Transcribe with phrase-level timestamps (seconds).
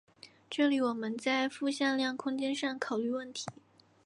[0.49, 3.45] 这里我们在复向量空间上考虑问题。